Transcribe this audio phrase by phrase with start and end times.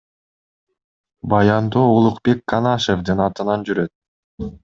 [1.33, 3.95] Баяндоо Улукбек Канашевдин атынан жүрөт.